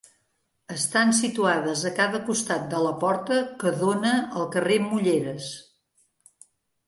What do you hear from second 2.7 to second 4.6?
de la porta que dóna al